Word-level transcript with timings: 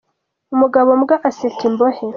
Umugabo 0.53 0.89
mbwa 1.01 1.15
aseka 1.29 1.61
imbohe. 1.69 2.03